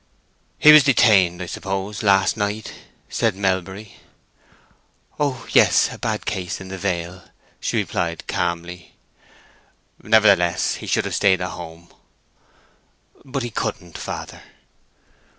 [0.57, 2.73] "He was detained, I suppose, last night?"
[3.07, 3.97] said Melbury.
[5.19, 7.25] "Oh yes; a bad case in the vale,"
[7.59, 8.95] she replied, calmly.
[10.01, 11.89] "Nevertheless, he should have stayed at home."
[13.23, 14.41] "But he couldn't, father."